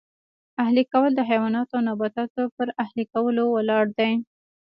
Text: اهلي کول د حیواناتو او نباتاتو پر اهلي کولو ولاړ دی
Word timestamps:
اهلي 0.63 0.83
کول 0.93 1.11
د 1.15 1.21
حیواناتو 1.29 1.73
او 1.77 1.81
نباتاتو 1.89 2.43
پر 2.55 2.67
اهلي 2.83 3.05
کولو 3.13 3.43
ولاړ 3.55 3.85
دی 3.97 4.11